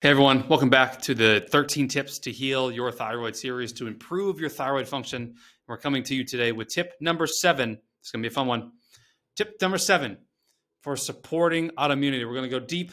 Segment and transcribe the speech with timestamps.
[0.00, 4.38] Hey everyone, welcome back to the 13 tips to heal your thyroid series to improve
[4.38, 5.34] your thyroid function.
[5.66, 7.78] We're coming to you today with tip number seven.
[7.98, 8.70] It's going to be a fun one.
[9.36, 10.18] Tip number seven
[10.82, 12.24] for supporting autoimmunity.
[12.24, 12.92] We're going to go deep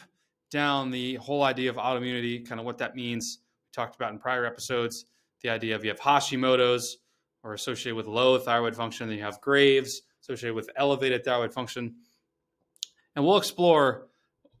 [0.50, 3.38] down the whole idea of autoimmunity, kind of what that means.
[3.68, 5.04] We talked about in prior episodes
[5.42, 6.98] the idea of you have Hashimoto's
[7.44, 11.94] or associated with low thyroid function, then you have Graves associated with elevated thyroid function.
[13.14, 14.08] And we'll explore,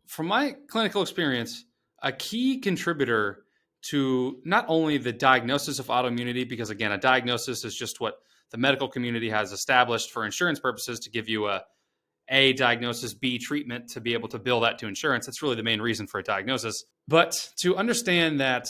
[0.06, 1.64] from my clinical experience,
[2.02, 3.44] a key contributor
[3.90, 8.16] to not only the diagnosis of autoimmunity, because again, a diagnosis is just what
[8.50, 11.62] the medical community has established for insurance purposes to give you a
[12.28, 15.26] A diagnosis, B treatment to be able to bill that to insurance.
[15.26, 16.84] That's really the main reason for a diagnosis.
[17.06, 18.68] But to understand that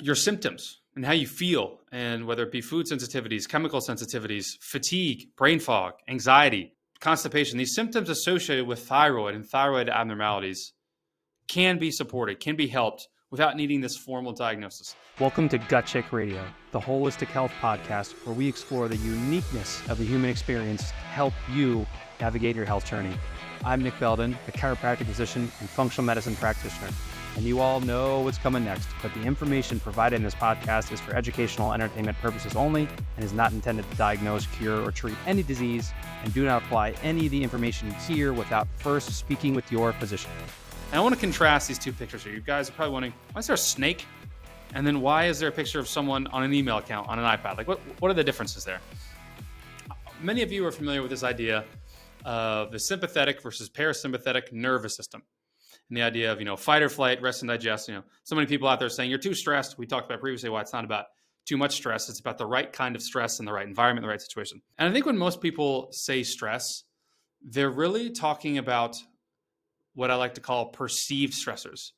[0.00, 5.28] your symptoms and how you feel, and whether it be food sensitivities, chemical sensitivities, fatigue,
[5.36, 10.72] brain fog, anxiety, constipation, these symptoms associated with thyroid and thyroid abnormalities
[11.48, 14.94] can be supported, can be helped without needing this formal diagnosis.
[15.20, 19.98] Welcome to Gut Check Radio, the holistic health podcast where we explore the uniqueness of
[19.98, 21.86] the human experience to help you
[22.20, 23.14] navigate your health journey.
[23.64, 26.90] I'm Nick Belden, a chiropractic physician and functional medicine practitioner.
[27.36, 31.00] And you all know what's coming next, but the information provided in this podcast is
[31.00, 32.86] for educational entertainment purposes only
[33.16, 35.92] and is not intended to diagnose, cure, or treat any disease,
[36.24, 40.30] and do not apply any of the information here without first speaking with your physician.
[40.92, 42.34] And I want to contrast these two pictures here.
[42.34, 44.04] You guys are probably wondering, why is there a snake?
[44.74, 47.24] And then why is there a picture of someone on an email account on an
[47.24, 47.56] iPad?
[47.56, 48.78] Like, what, what are the differences there?
[50.20, 51.64] Many of you are familiar with this idea
[52.26, 55.22] of the sympathetic versus parasympathetic nervous system.
[55.88, 57.88] And the idea of, you know, fight or flight, rest and digest.
[57.88, 59.78] You know, so many people out there saying you're too stressed.
[59.78, 61.06] We talked about previously why it's not about
[61.46, 62.10] too much stress.
[62.10, 64.60] It's about the right kind of stress in the right environment, the right situation.
[64.76, 66.84] And I think when most people say stress,
[67.42, 69.02] they're really talking about
[69.94, 71.90] what I like to call perceived stressors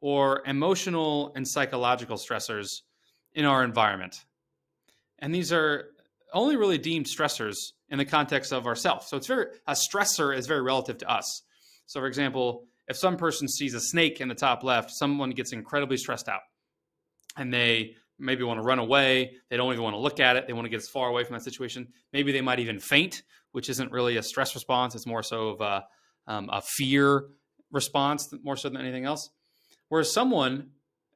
[0.00, 2.82] or emotional and psychological stressors
[3.34, 4.24] in our environment.
[5.18, 5.90] And these are
[6.32, 7.56] only really deemed stressors
[7.88, 9.06] in the context of ourselves.
[9.08, 11.42] So it's very a stressor is very relative to us.
[11.86, 15.52] So for example, if some person sees a snake in the top left, someone gets
[15.52, 16.42] incredibly stressed out
[17.36, 19.32] and they maybe want to run away.
[19.50, 20.46] They don't even want to look at it.
[20.46, 21.88] They want to get as far away from that situation.
[22.12, 24.94] Maybe they might even faint, which isn't really a stress response.
[24.94, 25.84] It's more so of a
[26.26, 27.24] um, a fear
[27.70, 29.30] response more so than anything else.
[29.88, 30.70] Whereas someone,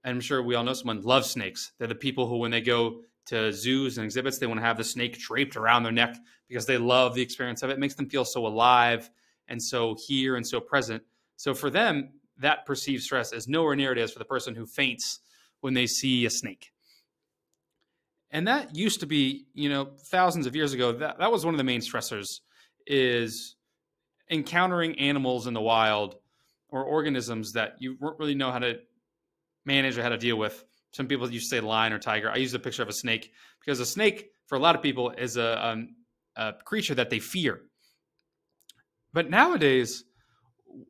[0.04, 1.72] and I'm sure we all know someone, loves snakes.
[1.78, 4.76] They're the people who, when they go to zoos and exhibits, they want to have
[4.76, 6.16] the snake draped around their neck
[6.48, 7.74] because they love the experience of it.
[7.74, 9.10] It makes them feel so alive
[9.48, 11.02] and so here and so present.
[11.36, 14.66] So for them, that perceived stress is nowhere near it as for the person who
[14.66, 15.20] faints
[15.60, 16.72] when they see a snake.
[18.30, 21.54] And that used to be, you know, thousands of years ago, that, that was one
[21.54, 22.40] of the main stressors
[22.86, 23.56] is
[24.30, 26.16] encountering animals in the wild
[26.68, 28.78] or organisms that you don't really know how to
[29.64, 30.64] manage or how to deal with.
[30.92, 32.30] Some people used to say lion or tiger.
[32.30, 35.10] I use the picture of a snake because a snake, for a lot of people,
[35.10, 35.94] is a, um,
[36.36, 37.62] a creature that they fear.
[39.12, 40.04] But nowadays,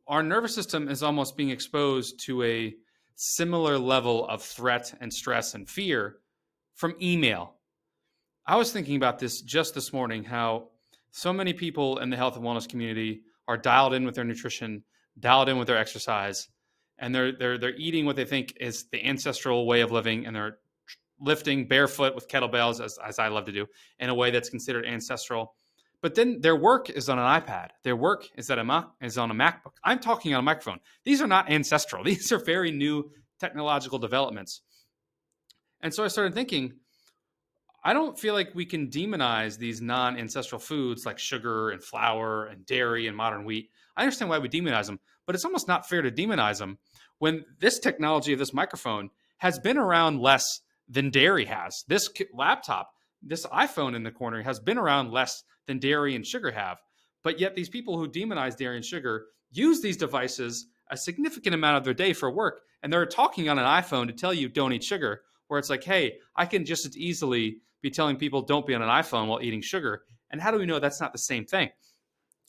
[0.06, 2.74] our nervous system is almost being exposed to a
[3.14, 6.16] similar level of threat and stress and fear
[6.74, 7.54] from email.
[8.46, 10.68] I was thinking about this just this morning how
[11.10, 14.84] so many people in the health and wellness community are dialed in with their nutrition,
[15.18, 16.48] dialed in with their exercise,
[16.98, 20.36] and they're they're they're eating what they think is the ancestral way of living, and
[20.36, 20.58] they're
[21.18, 23.66] lifting barefoot with kettlebells, as as I love to do,
[23.98, 25.56] in a way that's considered ancestral.
[26.00, 27.70] But then their work is on an iPad.
[27.82, 29.74] Their work is at a Mac, is on a MacBook.
[29.82, 30.78] I'm talking on a microphone.
[31.04, 32.04] These are not ancestral.
[32.12, 33.10] These are very new
[33.40, 34.62] technological developments.
[35.82, 36.74] And so I started thinking,
[37.82, 42.46] I don't feel like we can demonize these non ancestral foods like sugar and flour
[42.46, 43.70] and dairy and modern wheat.
[43.96, 46.78] I understand why we demonize them, but it's almost not fair to demonize them
[47.18, 51.84] when this technology of this microphone has been around less than dairy has.
[51.88, 52.90] This laptop,
[53.22, 56.78] this iPhone in the corner has been around less than dairy and sugar have.
[57.22, 61.76] But yet, these people who demonize dairy and sugar use these devices a significant amount
[61.76, 62.60] of their day for work.
[62.82, 65.84] And they're talking on an iPhone to tell you don't eat sugar, where it's like,
[65.84, 69.42] hey, I can just as easily be telling people don't be on an iPhone while
[69.42, 70.02] eating sugar.
[70.30, 71.70] And how do we know that's not the same thing?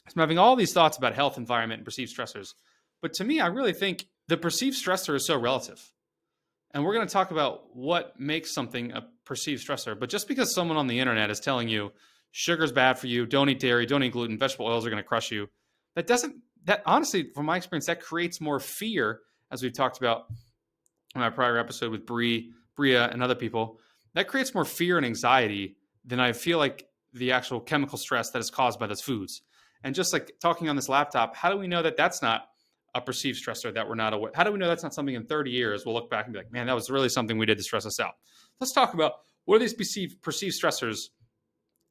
[0.07, 2.53] So I'm having all these thoughts about health, environment, and perceived stressors.
[3.01, 5.91] But to me, I really think the perceived stressor is so relative.
[6.73, 9.99] And we're going to talk about what makes something a perceived stressor.
[9.99, 11.91] But just because someone on the internet is telling you
[12.31, 15.07] sugar's bad for you, don't eat dairy, don't eat gluten, vegetable oils are going to
[15.07, 15.49] crush you,
[15.95, 19.19] that doesn't, that honestly, from my experience, that creates more fear,
[19.51, 20.27] as we've talked about
[21.13, 23.80] in my prior episode with Bree, Bria, and other people
[24.13, 28.39] that creates more fear and anxiety than I feel like the actual chemical stress that
[28.39, 29.41] is caused by those foods.
[29.83, 32.47] And just like talking on this laptop, how do we know that that's not
[32.93, 34.31] a perceived stressor that we're not aware?
[34.35, 36.39] How do we know that's not something in 30 years we'll look back and be
[36.39, 38.13] like, man, that was really something we did to stress us out?
[38.59, 39.13] Let's talk about
[39.45, 41.09] what are these perceived, perceived stressors,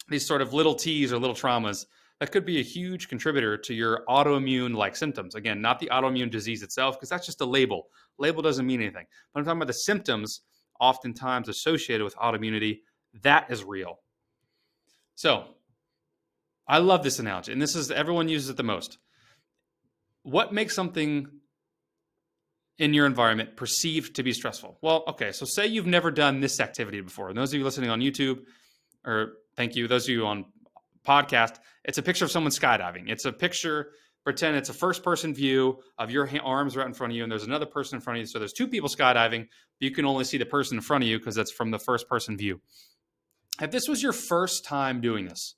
[0.08, 1.86] these sort of little T's or little traumas
[2.20, 5.34] that could be a huge contributor to your autoimmune like symptoms.
[5.34, 7.88] Again, not the autoimmune disease itself, because that's just a label.
[8.18, 9.06] Label doesn't mean anything.
[9.32, 10.42] But I'm talking about the symptoms
[10.80, 12.80] oftentimes associated with autoimmunity.
[13.22, 14.00] That is real.
[15.14, 15.44] So
[16.66, 18.98] I love this analogy, and this is everyone uses it the most.
[20.22, 21.28] What makes something
[22.78, 24.78] in your environment perceived to be stressful?
[24.80, 27.28] Well, okay, so say you've never done this activity before.
[27.28, 28.40] And those of you listening on YouTube,
[29.04, 30.46] or thank you, those of you on
[31.06, 33.10] podcast, it's a picture of someone skydiving.
[33.10, 33.90] It's a picture,
[34.24, 37.32] pretend it's a first person view of your arms right in front of you, and
[37.32, 38.26] there's another person in front of you.
[38.26, 39.48] So there's two people skydiving, but
[39.80, 42.08] you can only see the person in front of you because that's from the first
[42.08, 42.60] person view.
[43.60, 45.56] If this was your first time doing this,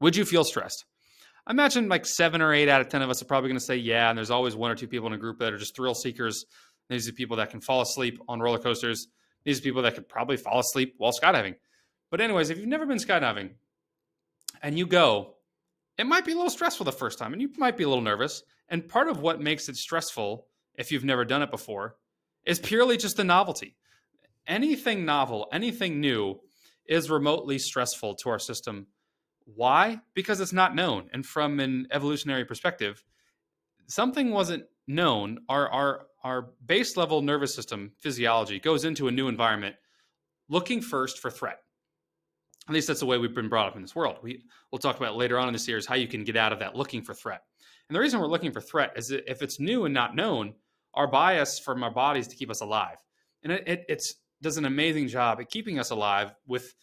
[0.00, 0.84] would you feel stressed?
[1.46, 3.64] I imagine like seven or eight out of 10 of us are probably going to
[3.64, 4.08] say, yeah.
[4.08, 6.44] And there's always one or two people in a group that are just thrill seekers.
[6.88, 9.06] These are people that can fall asleep on roller coasters.
[9.44, 11.54] These are people that could probably fall asleep while skydiving.
[12.10, 13.50] But, anyways, if you've never been skydiving
[14.60, 15.35] and you go,
[15.98, 18.02] it might be a little stressful the first time and you might be a little
[18.02, 18.42] nervous.
[18.68, 21.96] And part of what makes it stressful, if you've never done it before,
[22.44, 23.76] is purely just the novelty.
[24.46, 26.40] Anything novel, anything new
[26.86, 28.86] is remotely stressful to our system
[29.46, 30.00] why?
[30.14, 31.08] Because it's not known.
[31.12, 33.02] And from an evolutionary perspective,
[33.86, 35.38] something wasn't known.
[35.48, 39.76] Our our our base level nervous system physiology goes into a new environment
[40.48, 41.60] looking first for threat.
[42.68, 44.18] At least that's the way we've been brought up in this world.
[44.22, 46.58] We we'll talk about later on in the series how you can get out of
[46.58, 47.42] that looking for threat.
[47.88, 50.54] And the reason we're looking for threat is that if it's new and not known,
[50.94, 52.96] our bias from our bodies to keep us alive.
[53.42, 54.02] And it, it
[54.42, 56.74] does an amazing job at keeping us alive with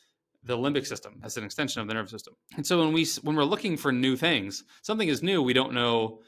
[0.44, 2.36] the limbic system as an extension of the nervous system.
[2.56, 5.74] And so when we when we're looking for new things, something is new, we don't
[5.74, 6.22] know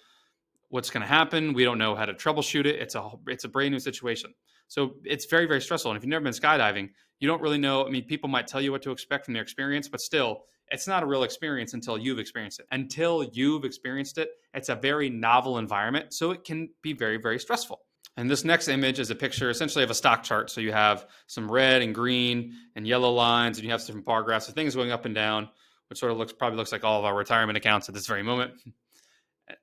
[0.70, 1.54] what's going to happen.
[1.54, 2.76] We don't know how to troubleshoot it.
[2.76, 4.34] It's a it's a brand new situation.
[4.68, 5.92] So it's very very stressful.
[5.92, 7.86] And if you've never been skydiving, you don't really know.
[7.86, 10.88] I mean, people might tell you what to expect from their experience, but still, it's
[10.88, 12.66] not a real experience until you've experienced it.
[12.72, 17.40] Until you've experienced it, it's a very novel environment, so it can be very very
[17.40, 17.82] stressful.
[18.18, 20.50] And this next image is a picture essentially of a stock chart.
[20.50, 24.24] So you have some red and green and yellow lines, and you have some bar
[24.24, 25.50] graphs of things going up and down,
[25.90, 28.24] which sort of looks probably looks like all of our retirement accounts at this very
[28.24, 28.54] moment.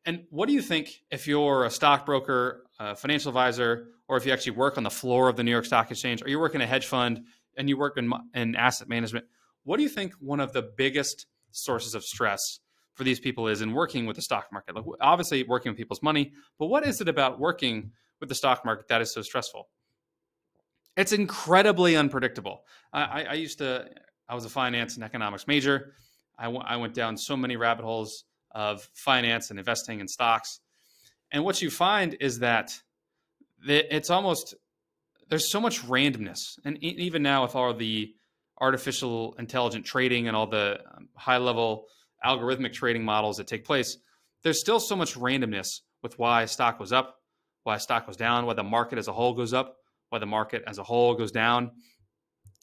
[0.05, 4.33] And what do you think if you're a stockbroker, a financial advisor, or if you
[4.33, 6.61] actually work on the floor of the New York Stock Exchange, or you work in
[6.61, 7.25] a hedge fund
[7.57, 9.27] and you work in, in asset management?
[9.65, 12.61] What do you think one of the biggest sources of stress
[12.95, 14.75] for these people is in working with the stock market?
[14.75, 18.65] Like obviously working with people's money, but what is it about working with the stock
[18.65, 19.69] market that is so stressful.
[20.97, 22.63] It's incredibly unpredictable.
[22.93, 23.89] I, I used to,
[24.29, 25.95] I was a finance and economics major.
[26.39, 30.61] I, w- I went down so many rabbit holes of finance and investing in stocks.
[31.33, 32.81] And what you find is that
[33.67, 34.55] it's almost,
[35.33, 36.59] there's so much randomness.
[36.63, 38.15] And even now, with all the
[38.61, 41.87] artificial intelligent trading and all the um, high level
[42.23, 43.97] algorithmic trading models that take place,
[44.43, 47.17] there's still so much randomness with why stock was up,
[47.63, 49.77] why stock goes down, why the market as a whole goes up,
[50.11, 51.71] why the market as a whole goes down.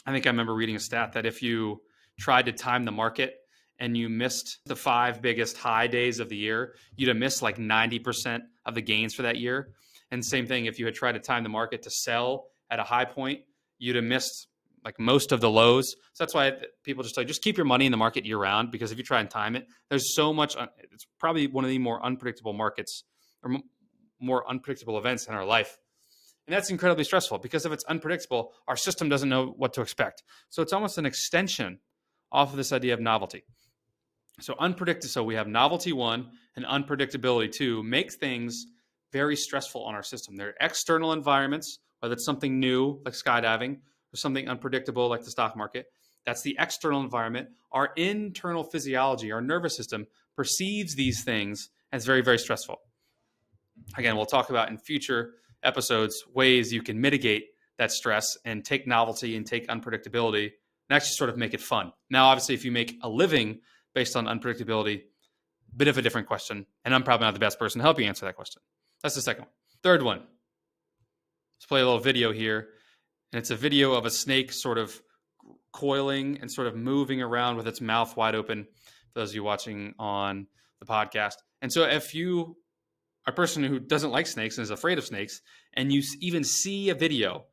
[0.06, 1.81] I think I remember reading a stat that if you
[2.19, 3.33] tried to time the market
[3.80, 7.57] and you missed the five biggest high days of the year, you'd have missed like
[7.57, 9.71] 90% of the gains for that year.
[10.12, 12.83] And same thing, if you had tried to time the market to sell at a
[12.83, 13.42] high point,
[13.78, 14.47] you'd have missed
[14.83, 15.90] like most of the lows.
[16.14, 18.71] So that's why people just like just keep your money in the market year round
[18.71, 20.56] because if you try and time it, there's so much.
[20.56, 23.04] Uh, it's probably one of the more unpredictable markets
[23.44, 23.57] or
[24.19, 25.78] more unpredictable events in our life.
[26.47, 30.23] And that's incredibly stressful because if it's unpredictable, our system doesn't know what to expect.
[30.49, 31.80] So it's almost an extension
[32.31, 33.44] off of this idea of novelty.
[34.42, 35.09] So unpredictable.
[35.09, 38.66] So we have novelty one and unpredictability two make things
[39.11, 40.38] very stressful on our system.
[40.38, 43.75] They're external environments, whether it's something new like skydiving
[44.13, 45.87] or something unpredictable like the stock market.
[46.25, 47.49] That's the external environment.
[47.71, 52.79] Our internal physiology, our nervous system perceives these things as very, very stressful
[53.97, 57.45] again, we'll talk about in future episodes ways you can mitigate
[57.77, 60.45] that stress and take novelty and take unpredictability
[60.89, 61.91] and actually sort of make it fun.
[62.09, 63.59] Now, obviously, if you make a living
[63.94, 65.03] based on unpredictability,
[65.75, 66.65] bit of a different question.
[66.83, 68.61] And I'm probably not the best person to help you answer that question.
[69.03, 69.51] That's the second one.
[69.83, 70.23] Third one.
[71.59, 72.69] Let's play a little video here.
[73.33, 75.01] And it's a video of a snake sort of
[75.73, 78.63] coiling and sort of moving around with its mouth wide open
[79.11, 80.47] for those of you watching on
[80.80, 81.33] the podcast.
[81.61, 82.56] And so if you
[83.28, 85.42] a person who doesn't like snakes and is afraid of snakes,
[85.73, 87.44] and you even see a video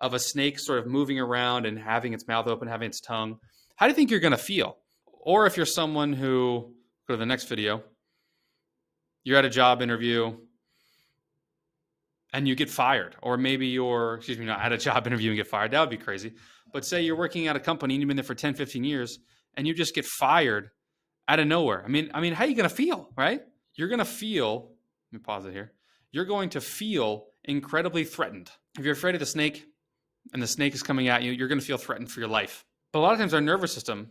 [0.00, 3.38] of a snake sort of moving around and having its mouth open, having its tongue,
[3.76, 4.76] how do you think you're going to feel?
[5.06, 6.74] Or if you're someone who,
[7.06, 7.84] go to the next video,
[9.22, 10.36] you're at a job interview
[12.36, 15.38] and you get fired, or maybe you're, excuse me, not at a job interview and
[15.38, 15.70] get fired.
[15.70, 16.34] That would be crazy.
[16.70, 19.18] But say you're working at a company and you've been there for 10, 15 years
[19.54, 20.70] and you just get fired
[21.28, 21.82] out of nowhere.
[21.82, 23.40] I mean, I mean, how are you going to feel, right?
[23.74, 24.72] You're going to feel,
[25.10, 25.72] let me pause it here.
[26.12, 28.50] You're going to feel incredibly threatened.
[28.78, 29.64] If you're afraid of the snake
[30.34, 32.66] and the snake is coming at you, you're going to feel threatened for your life.
[32.92, 34.10] But a lot of times our nervous system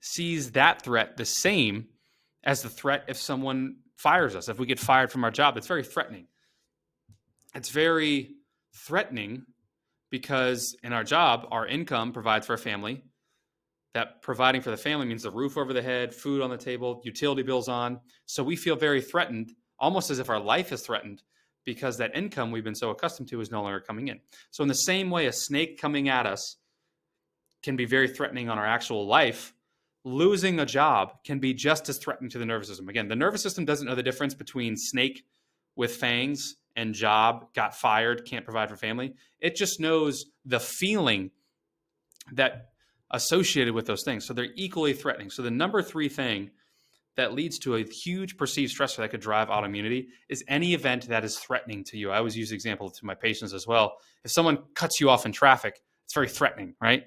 [0.00, 1.88] sees that threat the same
[2.42, 4.48] as the threat if someone fires us.
[4.48, 6.26] If we get fired from our job, it's very threatening.
[7.54, 8.36] It's very
[8.74, 9.44] threatening
[10.10, 13.02] because in our job, our income provides for a family.
[13.94, 17.00] That providing for the family means the roof over the head, food on the table,
[17.04, 18.00] utility bills on.
[18.26, 21.22] So we feel very threatened, almost as if our life is threatened
[21.64, 24.20] because that income we've been so accustomed to is no longer coming in.
[24.50, 26.56] So, in the same way, a snake coming at us
[27.62, 29.52] can be very threatening on our actual life.
[30.04, 32.88] Losing a job can be just as threatening to the nervous system.
[32.88, 35.24] Again, the nervous system doesn't know the difference between snake
[35.76, 39.12] with fangs and job, got fired, can't provide for family.
[39.38, 41.30] It just knows the feeling
[42.32, 42.70] that
[43.10, 44.24] associated with those things.
[44.24, 45.28] So they're equally threatening.
[45.28, 46.50] So the number three thing
[47.16, 51.22] that leads to a huge perceived stressor that could drive autoimmunity is any event that
[51.22, 52.10] is threatening to you.
[52.10, 53.98] I always use the example to my patients as well.
[54.24, 57.04] If someone cuts you off in traffic, it's very threatening, right?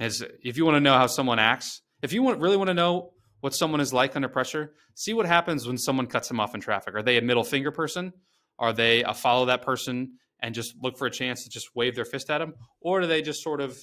[0.00, 2.74] As if you want to know how someone acts, if you want, really want to
[2.74, 6.54] know what someone is like under pressure, see what happens when someone cuts them off
[6.54, 6.96] in traffic.
[6.96, 8.12] Are they a middle finger person?
[8.58, 11.94] Are they a follow that person and just look for a chance to just wave
[11.94, 12.54] their fist at them?
[12.80, 13.78] Or do they just sort of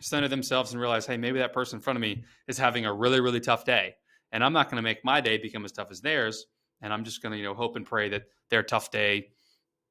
[0.00, 2.92] center themselves and realize, hey, maybe that person in front of me is having a
[2.92, 3.94] really, really tough day.
[4.32, 6.46] And I'm not going to make my day become as tough as theirs.
[6.80, 9.30] And I'm just going to, you know, hope and pray that their tough day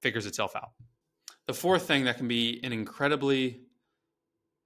[0.02, 0.72] figures itself out.
[1.48, 3.62] The fourth thing that can be an incredibly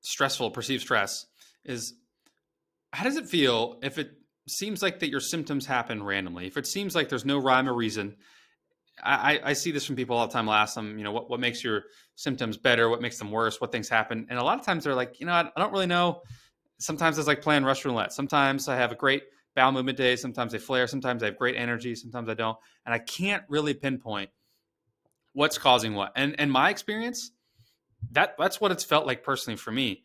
[0.02, 1.26] stressful, perceived stress
[1.64, 1.94] is
[2.92, 4.12] how does it feel if it
[4.48, 6.48] seems like that your symptoms happen randomly?
[6.48, 8.18] If it seems like there's no rhyme or reason,
[9.04, 10.48] I, I, see this from people all the time.
[10.48, 11.84] I'll ask them, you know, what, what makes your
[12.16, 12.90] symptoms better?
[12.90, 13.60] What makes them worse?
[13.60, 14.28] What things happen?
[14.30, 16.22] And a lot of times they're like, you know, I, I don't really know.
[16.78, 18.14] Sometimes it's like playing Russian roulette.
[18.14, 19.24] Sometimes I have a great
[19.56, 20.16] bowel movement day.
[20.16, 20.88] Sometimes they flare.
[20.88, 21.96] Sometimes I have great energy.
[21.96, 22.58] Sometimes I don't.
[22.86, 24.30] And I can't really pinpoint
[25.34, 26.12] what's causing what.
[26.16, 27.32] And and my experience,
[28.12, 30.04] that that's what it's felt like personally for me.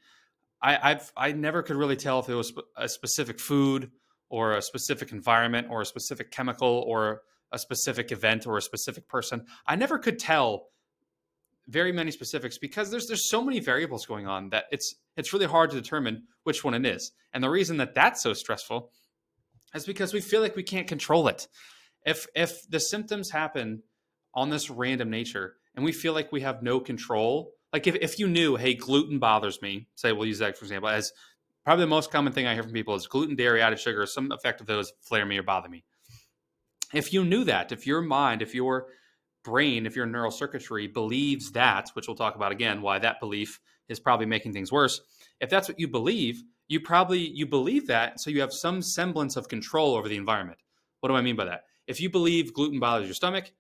[0.63, 3.91] I I've I never could really tell if it was a specific food
[4.29, 7.23] or a specific environment or a specific chemical or
[7.53, 9.47] a specific event or a specific person.
[9.67, 10.69] I never could tell
[11.69, 15.47] very many specifics because there's there's so many variables going on that it's it's really
[15.47, 17.13] hard to determine which one it is.
[17.33, 18.91] And the reason that that's so stressful
[19.75, 21.49] is because we feel like we can't control it.
[22.05, 23.83] If if the symptoms happen
[24.35, 28.19] on this random nature and we feel like we have no control, like if, if
[28.19, 31.11] you knew, hey, gluten bothers me, say we'll use that for example, as
[31.65, 34.31] probably the most common thing I hear from people is gluten, dairy, added sugar, some
[34.31, 35.85] effect of those flare me or bother me
[36.93, 38.87] if you knew that, if your mind, if your
[39.45, 43.61] brain, if your neural circuitry believes that, which we'll talk about again, why that belief
[43.89, 45.01] is probably making things worse.
[45.41, 49.37] If that's what you believe, you probably you believe that, so you have some semblance
[49.37, 50.59] of control over the environment.
[51.01, 51.63] What do I mean by that?
[51.87, 53.53] If you believe gluten bothers your stomach,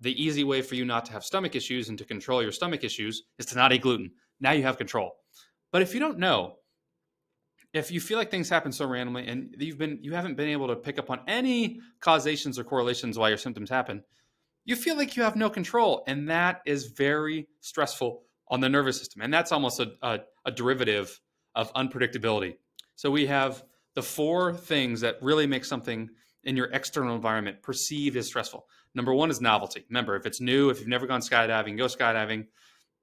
[0.00, 2.82] the easy way for you not to have stomach issues and to control your stomach
[2.82, 4.10] issues is to not eat gluten.
[4.40, 5.12] Now you have control.
[5.70, 6.56] But if you don't know,
[7.74, 10.68] if you feel like things happen so randomly and you've been you haven't been able
[10.68, 14.02] to pick up on any causations or correlations why your symptoms happen
[14.64, 18.98] you feel like you have no control and that is very stressful on the nervous
[18.98, 19.22] system.
[19.22, 21.20] And that's almost a, a, a derivative
[21.54, 22.56] of unpredictability.
[22.96, 23.62] So we have
[23.94, 26.08] the four things that really make something
[26.44, 28.66] in your external environment perceived as stressful.
[28.94, 29.84] Number one is novelty.
[29.88, 32.46] Remember if it's new if you've never gone skydiving go skydiving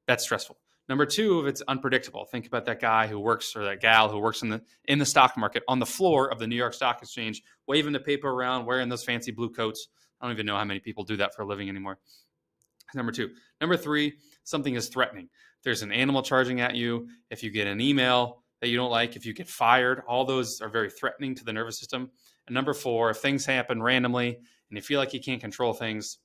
[0.08, 0.58] that's stressful
[0.92, 4.20] Number two, if it's unpredictable, think about that guy who works or that gal who
[4.20, 7.02] works in the in the stock market on the floor of the New York Stock
[7.02, 9.88] Exchange, waving the paper around, wearing those fancy blue coats.
[10.20, 12.00] I don't even know how many people do that for a living anymore.
[12.94, 13.30] Number two.
[13.62, 15.30] Number three, something is threatening.
[15.64, 17.08] There's an animal charging at you.
[17.30, 20.60] If you get an email that you don't like, if you get fired, all those
[20.60, 22.12] are very threatening to the nervous system.
[22.48, 24.36] And number four, if things happen randomly
[24.70, 26.18] and you feel like you can't control things,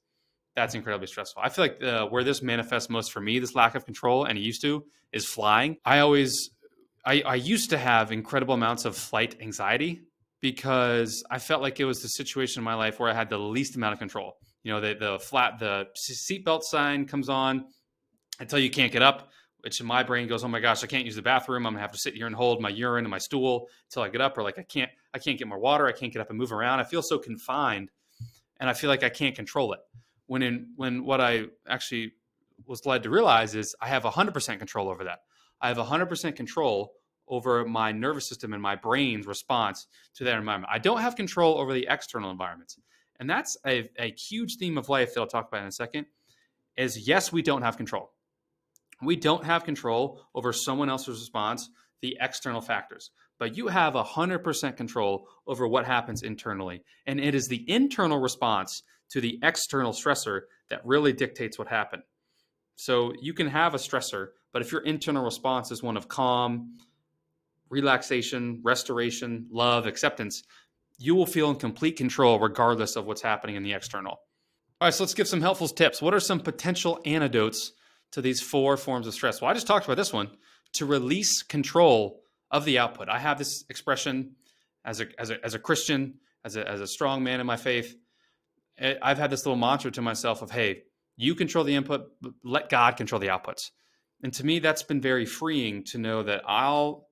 [0.56, 1.42] that's incredibly stressful.
[1.44, 4.38] I feel like uh, where this manifests most for me, this lack of control, and
[4.38, 5.76] it used to, is flying.
[5.84, 6.50] I always,
[7.04, 10.00] I, I used to have incredible amounts of flight anxiety
[10.40, 13.38] because I felt like it was the situation in my life where I had the
[13.38, 14.38] least amount of control.
[14.62, 17.66] You know, the the flat, the seatbelt sign comes on
[18.40, 21.04] until you can't get up, which in my brain goes, "Oh my gosh, I can't
[21.04, 21.66] use the bathroom.
[21.66, 24.08] I'm gonna have to sit here and hold my urine and my stool until I
[24.08, 25.86] get up." Or like, I can't, I can't get more water.
[25.86, 26.80] I can't get up and move around.
[26.80, 27.90] I feel so confined,
[28.58, 29.80] and I feel like I can't control it
[30.26, 32.12] when in when what I actually
[32.66, 35.20] was led to realize is I have 100% control over that.
[35.60, 36.92] I have 100% control
[37.28, 40.72] over my nervous system and my brain's response to that environment.
[40.72, 42.78] I don't have control over the external environments.
[43.18, 46.06] And that's a, a huge theme of life that I'll talk about in a second
[46.76, 48.12] is yes, we don't have control.
[49.02, 51.68] We don't have control over someone else's response,
[52.00, 56.82] the external factors, but you have 100% control over what happens internally.
[57.06, 62.02] And it is the internal response to the external stressor that really dictates what happened.
[62.76, 66.78] So you can have a stressor, but if your internal response is one of calm,
[67.70, 70.42] relaxation, restoration, love, acceptance,
[70.98, 74.20] you will feel in complete control regardless of what's happening in the external.
[74.80, 76.02] All right, so let's give some helpful tips.
[76.02, 77.72] What are some potential antidotes
[78.12, 79.40] to these four forms of stress?
[79.40, 80.30] Well, I just talked about this one
[80.74, 82.20] to release control
[82.50, 83.08] of the output.
[83.08, 84.36] I have this expression
[84.84, 87.56] as a, as a, as a Christian, as a, as a strong man in my
[87.56, 87.96] faith.
[88.78, 90.82] Eh, I've had this little mantra to myself of, hey,
[91.16, 92.08] you control the input,
[92.44, 93.70] let God control the outputs.
[94.22, 97.08] And to me, that's been very freeing to know that I'll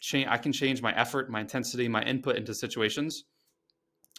[0.00, 3.24] change, I can change my effort, my intensity, my input into situations.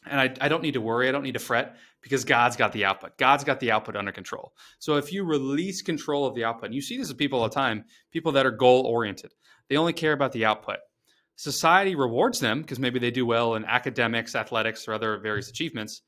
[0.05, 1.07] And I, I don't need to worry.
[1.07, 3.17] I don't need to fret because God's got the output.
[3.17, 4.53] God's got the output under control.
[4.79, 7.47] So if you release control of the output, and you see this with people all
[7.47, 9.31] the time, people that are goal oriented,
[9.69, 10.79] they only care about the output.
[11.35, 16.01] Society rewards them because maybe they do well in academics, athletics, or other various achievements.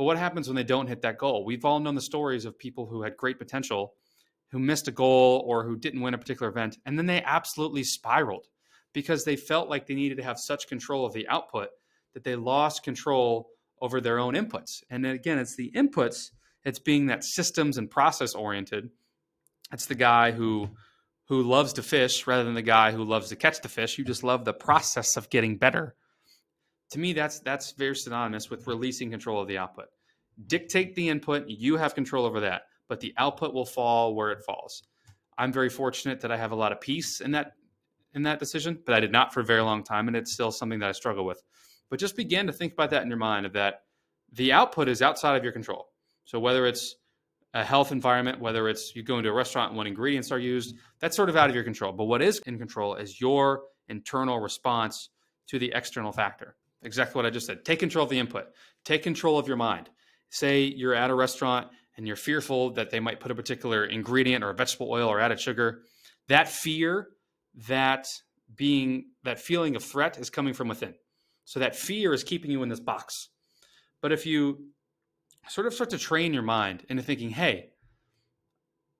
[0.00, 1.44] But what happens when they don't hit that goal?
[1.44, 3.92] We've all known the stories of people who had great potential,
[4.50, 7.84] who missed a goal or who didn't win a particular event, and then they absolutely
[7.84, 8.46] spiraled
[8.94, 11.68] because they felt like they needed to have such control of the output
[12.14, 13.50] that they lost control
[13.82, 14.82] over their own inputs.
[14.88, 16.30] And again, it's the inputs,
[16.64, 18.88] it's being that systems and process oriented.
[19.70, 20.70] It's the guy who
[21.28, 23.98] who loves to fish rather than the guy who loves to catch the fish.
[23.98, 25.94] You just love the process of getting better.
[26.90, 29.86] To me, that's that's very synonymous with releasing control of the output.
[30.46, 34.42] Dictate the input, you have control over that, but the output will fall where it
[34.44, 34.82] falls.
[35.38, 37.52] I'm very fortunate that I have a lot of peace in that
[38.12, 40.50] in that decision, but I did not for a very long time, and it's still
[40.50, 41.40] something that I struggle with.
[41.88, 43.82] But just begin to think about that in your mind of that
[44.32, 45.88] the output is outside of your control.
[46.24, 46.96] So whether it's
[47.54, 50.76] a health environment, whether it's you go into a restaurant and what ingredients are used,
[51.00, 51.92] that's sort of out of your control.
[51.92, 55.10] But what is in control is your internal response
[55.48, 56.56] to the external factor.
[56.82, 57.64] Exactly what I just said.
[57.64, 58.46] Take control of the input.
[58.84, 59.90] Take control of your mind.
[60.30, 64.42] Say you're at a restaurant and you're fearful that they might put a particular ingredient
[64.42, 65.82] or a vegetable oil or added sugar.
[66.28, 67.08] That fear,
[67.68, 68.06] that
[68.54, 70.94] being that feeling of threat is coming from within.
[71.44, 73.28] So that fear is keeping you in this box.
[74.00, 74.70] But if you
[75.48, 77.70] sort of start to train your mind into thinking, hey,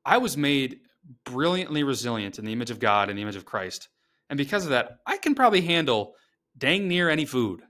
[0.05, 0.81] I was made
[1.25, 3.88] brilliantly resilient in the image of God and the image of Christ.
[4.29, 6.14] And because of that, I can probably handle
[6.57, 7.62] dang near any food.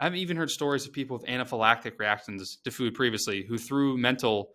[0.00, 4.50] I've even heard stories of people with anaphylactic reactions to food previously who, through mental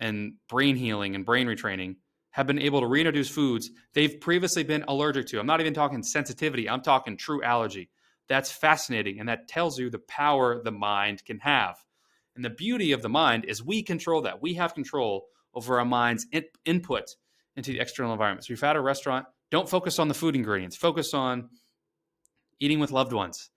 [0.00, 1.96] and brain healing and brain retraining,
[2.30, 5.38] have been able to reintroduce foods they've previously been allergic to.
[5.38, 7.88] I'm not even talking sensitivity, I'm talking true allergy.
[8.28, 9.20] That's fascinating.
[9.20, 11.76] And that tells you the power the mind can have.
[12.34, 14.42] And the beauty of the mind is we control that.
[14.42, 17.04] We have control over our mind's in- input
[17.54, 18.44] into the external environment.
[18.44, 20.76] So if you're at a restaurant, don't focus on the food ingredients.
[20.76, 21.48] Focus on
[22.60, 23.48] eating with loved ones,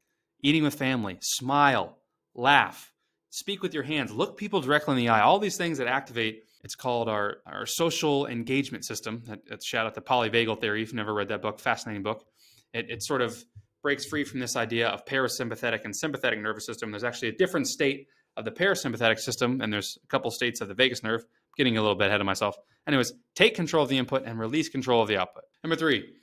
[0.41, 1.97] eating with family, smile,
[2.35, 2.93] laugh,
[3.29, 5.21] speak with your hands, look people directly in the eye.
[5.21, 9.23] All these things that activate, it's called our, our social engagement system.
[9.47, 10.81] That's shout out to polyvagal theory.
[10.81, 12.25] If you've never read that book, fascinating book.
[12.73, 13.43] It, it sort of
[13.81, 16.91] breaks free from this idea of parasympathetic and sympathetic nervous system.
[16.91, 20.67] There's actually a different state of the parasympathetic system, and there's a couple states of
[20.67, 21.21] the vagus nerve.
[21.21, 22.55] I'm getting a little bit ahead of myself.
[22.87, 25.43] Anyways, take control of the input and release control of the output.
[25.63, 26.13] Number three,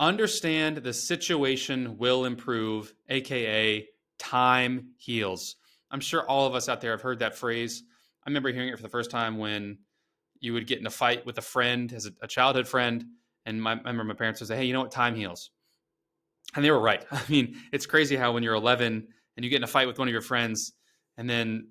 [0.00, 3.86] understand the situation will improve, aka
[4.18, 5.56] time heals.
[5.90, 7.82] I'm sure all of us out there have heard that phrase.
[8.26, 9.78] I remember hearing it for the first time when
[10.40, 13.04] you would get in a fight with a friend, as a, a childhood friend,
[13.46, 14.90] and my, I remember my parents would say, "Hey, you know what?
[14.90, 15.50] Time heals."
[16.54, 17.04] And they were right.
[17.10, 19.98] I mean, it's crazy how when you're 11 and you get in a fight with
[19.98, 20.72] one of your friends,
[21.16, 21.68] and then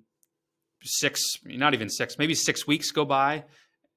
[0.82, 3.44] six, not even six, maybe six weeks go by,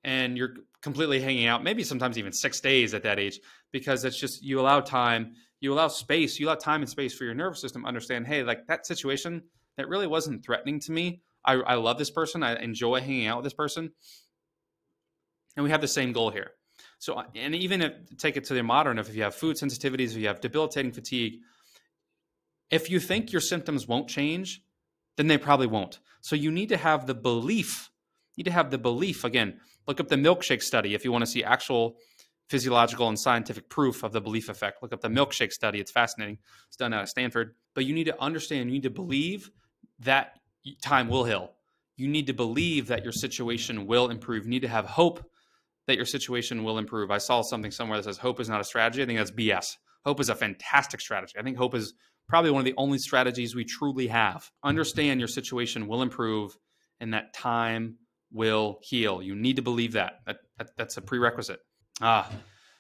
[0.03, 3.39] and you're completely hanging out, maybe sometimes even six days at that age,
[3.71, 7.23] because it's just you allow time, you allow space, you allow time and space for
[7.23, 9.41] your nervous system to understand, hey, like that situation
[9.77, 11.21] that really wasn't threatening to me.
[11.45, 12.43] I, I love this person.
[12.43, 13.91] I enjoy hanging out with this person.
[15.55, 16.51] And we have the same goal here.
[16.99, 20.11] So, uh, and even if take it to the modern, if you have food sensitivities,
[20.11, 21.39] if you have debilitating fatigue,
[22.69, 24.61] if you think your symptoms won't change,
[25.15, 25.99] then they probably won't.
[26.21, 27.89] So you need to have the belief.
[28.37, 29.23] Need to have the belief.
[29.23, 31.97] Again, look up the milkshake study if you want to see actual
[32.49, 34.81] physiological and scientific proof of the belief effect.
[34.81, 35.79] Look up the milkshake study.
[35.79, 36.37] It's fascinating.
[36.67, 37.55] It's done out of Stanford.
[37.73, 39.51] But you need to understand, you need to believe
[39.99, 40.39] that
[40.81, 41.51] time will heal.
[41.97, 44.45] You need to believe that your situation will improve.
[44.45, 45.29] You need to have hope
[45.87, 47.11] that your situation will improve.
[47.11, 49.01] I saw something somewhere that says hope is not a strategy.
[49.01, 49.77] I think that's BS.
[50.05, 51.33] Hope is a fantastic strategy.
[51.39, 51.93] I think hope is
[52.27, 54.51] probably one of the only strategies we truly have.
[54.63, 56.57] Understand your situation will improve
[56.99, 57.97] and that time
[58.31, 59.21] will heal.
[59.21, 60.21] You need to believe that.
[60.25, 61.59] that, that that's a prerequisite.
[62.01, 62.29] Ah,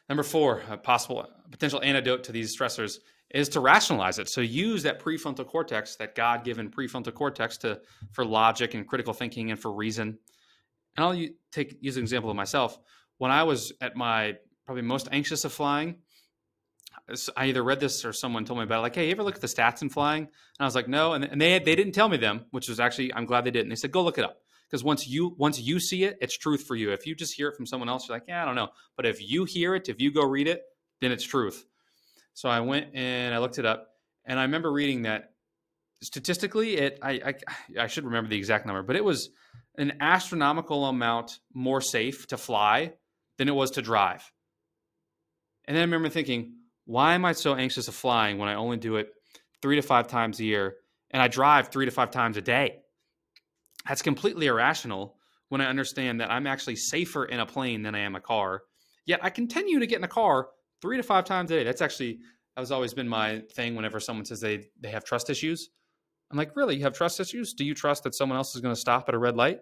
[0.09, 2.97] number four, a possible potential antidote to these stressors
[3.31, 4.29] is to rationalize it.
[4.29, 7.81] So use that prefrontal cortex, that God-given prefrontal cortex, to
[8.11, 10.17] for logic and critical thinking and for reason.
[10.95, 12.77] And I'll take use an example of myself.
[13.17, 15.97] When I was at my probably most anxious of flying,
[17.35, 18.81] I either read this or someone told me about it.
[18.81, 20.23] Like, hey, you ever look at the stats in flying?
[20.23, 20.29] And
[20.59, 21.13] I was like, no.
[21.13, 23.69] And, and they they didn't tell me them, which was actually I'm glad they didn't.
[23.69, 24.37] They said, go look it up
[24.69, 26.91] because once you once you see it, it's truth for you.
[26.91, 28.69] If you just hear it from someone else, you're like, yeah, I don't know.
[28.95, 30.63] But if you hear it, if you go read it,
[31.01, 31.65] then it's truth.
[32.33, 33.87] So I went and I looked it up,
[34.25, 35.31] and I remember reading that
[36.01, 37.33] statistically, it I I,
[37.83, 39.29] I should remember the exact number, but it was
[39.77, 42.93] an astronomical amount more safe to fly
[43.37, 44.31] than it was to drive.
[45.65, 46.53] And then I remember thinking,
[46.85, 49.09] why am I so anxious of flying when I only do it
[49.61, 50.75] three to five times a year
[51.11, 52.79] and I drive three to five times a day?
[53.87, 55.15] That's completely irrational
[55.49, 58.63] when I understand that I'm actually safer in a plane than I am a car.
[59.05, 60.49] Yet I continue to get in a car
[60.81, 61.63] three to five times a day.
[61.63, 62.19] That's actually
[62.57, 63.75] has always been my thing.
[63.75, 65.69] Whenever someone says they they have trust issues,
[66.31, 66.75] I'm like, really?
[66.75, 67.53] You have trust issues?
[67.53, 69.59] Do you trust that someone else is going to stop at a red light?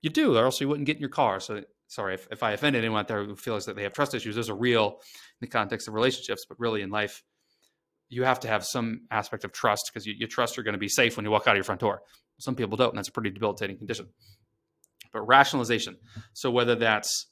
[0.00, 1.38] You do, or else you wouldn't get in your car.
[1.38, 4.14] So sorry if, if I offended anyone out there who feels that they have trust
[4.14, 4.34] issues.
[4.34, 7.22] Those are real in the context of relationships, but really in life,
[8.08, 10.78] you have to have some aspect of trust because you, you trust you're going to
[10.78, 12.02] be safe when you walk out of your front door.
[12.42, 14.08] Some people don't, and that's a pretty debilitating condition.
[15.12, 15.96] But rationalization.
[16.32, 17.26] So whether that's,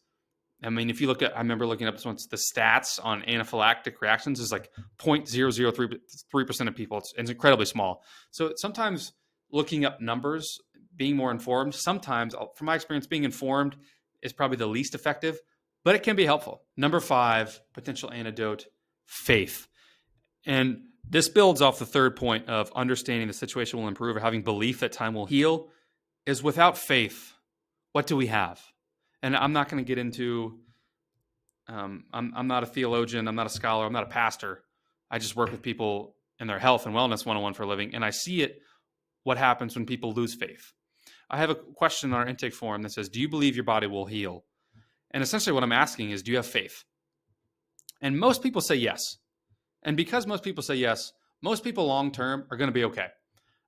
[0.62, 4.00] I mean, if you look at, I remember looking up once the stats on anaphylactic
[4.00, 6.98] reactions is like 0.003% of people.
[6.98, 8.04] It's, it's incredibly small.
[8.30, 9.12] So sometimes
[9.50, 10.58] looking up numbers,
[10.94, 13.76] being more informed, sometimes uh, from my experience, being informed
[14.22, 15.40] is probably the least effective,
[15.82, 16.62] but it can be helpful.
[16.76, 18.66] Number five, potential antidote,
[19.06, 19.66] faith.
[20.46, 24.42] And this builds off the third point of understanding the situation will improve or having
[24.42, 25.68] belief that time will heal.
[26.24, 27.32] Is without faith,
[27.92, 28.60] what do we have?
[29.22, 30.60] And I'm not going to get into.
[31.66, 33.26] Um, I'm I'm not a theologian.
[33.26, 33.84] I'm not a scholar.
[33.86, 34.62] I'm not a pastor.
[35.10, 37.66] I just work with people in their health and wellness one on one for a
[37.66, 38.60] living, and I see it.
[39.24, 40.72] What happens when people lose faith?
[41.28, 43.86] I have a question on our intake form that says, "Do you believe your body
[43.86, 44.44] will heal?"
[45.10, 46.84] And essentially, what I'm asking is, do you have faith?
[48.00, 49.16] And most people say yes.
[49.82, 51.12] And because most people say yes,
[51.42, 53.06] most people long term are going to be okay.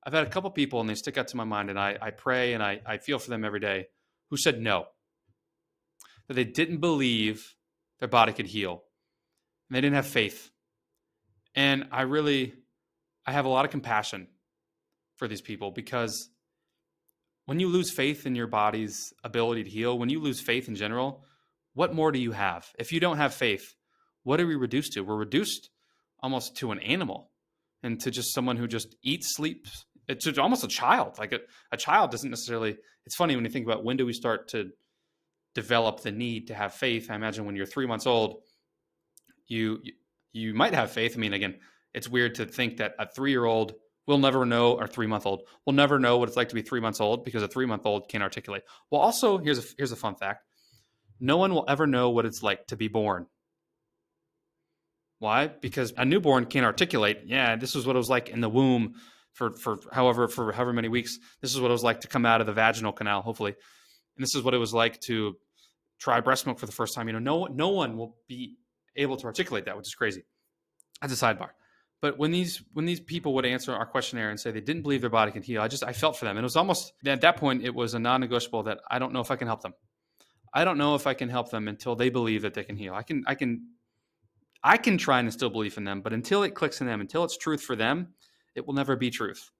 [0.04, 2.10] I've had a couple people and they stick out to my mind, and I, I
[2.10, 3.86] pray and I, I feel for them every day
[4.30, 4.86] who said no,
[6.26, 7.54] that they didn't believe
[8.00, 8.82] their body could heal,
[9.68, 10.50] and they didn't have faith.
[11.54, 12.54] And I really,
[13.26, 14.26] I have a lot of compassion
[15.14, 16.30] for these people because
[17.44, 20.74] when you lose faith in your body's ability to heal, when you lose faith in
[20.74, 21.24] general,
[21.74, 22.66] what more do you have?
[22.78, 23.74] If you don't have faith,
[24.22, 25.02] what are we reduced to?
[25.02, 25.70] We're reduced
[26.22, 27.30] almost to an animal
[27.82, 29.86] and to just someone who just eats, sleeps.
[30.08, 31.18] Eh, it's almost a child.
[31.18, 32.76] Like a, a child doesn't necessarily.
[33.06, 34.70] It's funny when you think about when do we start to
[35.54, 37.10] develop the need to have faith.
[37.10, 38.42] I imagine when you're three months old,
[39.46, 39.80] you
[40.32, 41.14] you might have faith.
[41.16, 41.56] I mean, again,
[41.94, 43.74] it's weird to think that a three year old
[44.06, 46.62] will never know, or three month old will never know what it's like to be
[46.62, 48.62] three months old because a three month old can't articulate.
[48.90, 50.44] Well, also here's a here's a fun fact:
[51.20, 53.26] no one will ever know what it's like to be born.
[55.22, 55.46] Why?
[55.46, 57.20] Because a newborn can't articulate.
[57.26, 58.94] Yeah, this is what it was like in the womb
[59.32, 61.16] for for however for however many weeks.
[61.40, 63.54] This is what it was like to come out of the vaginal canal, hopefully,
[64.16, 65.36] and this is what it was like to
[66.00, 67.06] try breast milk for the first time.
[67.06, 68.56] You know, no no one will be
[68.96, 70.24] able to articulate that, which is crazy.
[71.00, 71.50] That's a sidebar.
[72.00, 75.02] But when these when these people would answer our questionnaire and say they didn't believe
[75.02, 77.20] their body could heal, I just I felt for them, and it was almost at
[77.20, 79.74] that point it was a non-negotiable that I don't know if I can help them.
[80.52, 82.92] I don't know if I can help them until they believe that they can heal.
[82.92, 83.68] I can I can
[84.64, 87.24] I can try and instill belief in them, but until it clicks in them, until
[87.24, 88.08] it's truth for them,
[88.54, 89.50] it will never be truth.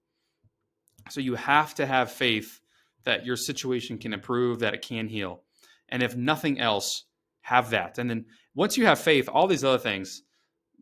[1.09, 2.61] So you have to have faith
[3.03, 5.41] that your situation can improve, that it can heal.
[5.89, 7.05] And if nothing else,
[7.41, 7.97] have that.
[7.97, 10.23] And then once you have faith, all these other things,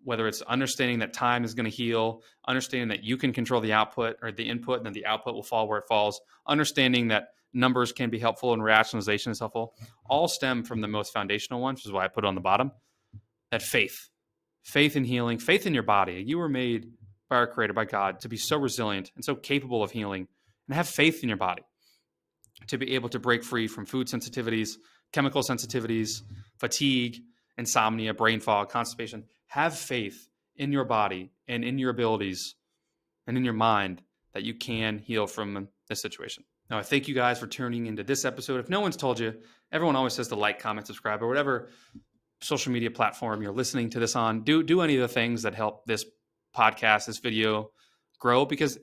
[0.03, 3.73] whether it's understanding that time is going to heal, understanding that you can control the
[3.73, 7.29] output or the input, and then the output will fall where it falls, understanding that
[7.53, 9.73] numbers can be helpful and rationalization is helpful,
[10.05, 12.41] all stem from the most foundational one, which is why I put it on the
[12.41, 12.71] bottom
[13.49, 14.10] that faith
[14.63, 16.23] faith in healing, faith in your body.
[16.25, 16.91] You were made
[17.29, 20.27] by our creator, by God, to be so resilient and so capable of healing,
[20.67, 21.63] and have faith in your body
[22.67, 24.75] to be able to break free from food sensitivities,
[25.11, 26.21] chemical sensitivities,
[26.57, 27.21] fatigue,
[27.57, 29.23] insomnia, brain fog, constipation.
[29.47, 32.55] Have faith in your body and in your abilities
[33.27, 34.01] and in your mind
[34.33, 36.43] that you can heal from this situation.
[36.69, 38.59] Now, I thank you guys for tuning into this episode.
[38.59, 39.33] If no one's told you,
[39.71, 41.69] everyone always says to like, comment, subscribe, or whatever
[42.41, 45.55] social media platform you're listening to this on, do do any of the things that
[45.55, 46.05] help this
[46.55, 47.71] podcast, this video
[48.19, 48.77] grow because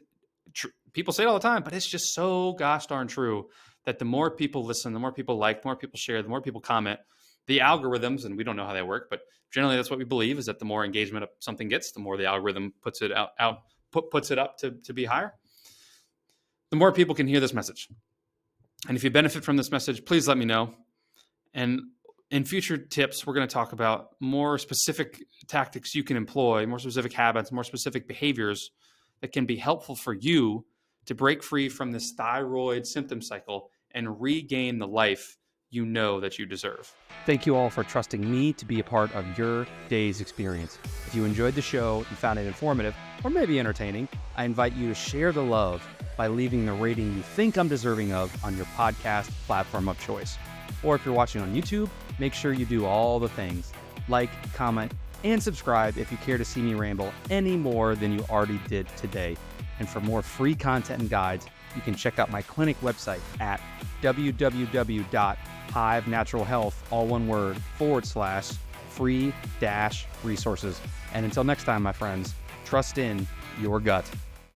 [0.54, 3.48] tr- people say it all the time, but it's just so gosh darn true
[3.84, 6.40] that the more people listen, the more people like, the more people share, the more
[6.40, 7.00] people comment,
[7.46, 10.38] the algorithms, and we don't know how they work, but generally that's what we believe
[10.38, 13.60] is that the more engagement something gets, the more the algorithm puts it out, out
[13.90, 15.32] put, puts it up to, to be higher.
[16.70, 17.88] The more people can hear this message.
[18.86, 20.74] And if you benefit from this message, please let me know.
[21.54, 21.80] And
[22.30, 26.78] in future tips, we're going to talk about more specific tactics you can employ, more
[26.78, 28.70] specific habits, more specific behaviors
[29.20, 30.64] that can be helpful for you
[31.06, 35.38] to break free from this thyroid symptom cycle and regain the life
[35.70, 36.94] you know that you deserve.
[37.26, 40.78] Thank you all for trusting me to be a part of your day's experience.
[41.06, 44.88] If you enjoyed the show and found it informative or maybe entertaining, I invite you
[44.88, 45.86] to share the love
[46.16, 50.38] by leaving the rating you think I'm deserving of on your podcast platform of choice.
[50.82, 53.72] Or if you're watching on YouTube, make sure you do all the things
[54.08, 54.92] like, comment,
[55.24, 58.86] and subscribe if you care to see me ramble any more than you already did
[58.96, 59.36] today.
[59.78, 63.60] And for more free content and guides, you can check out my clinic website at
[64.02, 68.50] www.hivenaturalhealth, all one word, forward slash
[68.88, 70.80] free dash resources.
[71.14, 73.26] And until next time, my friends, trust in
[73.60, 74.08] your gut.